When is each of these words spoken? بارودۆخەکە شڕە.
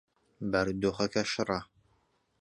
بارودۆخەکە 0.51 1.21
شڕە. 1.31 1.59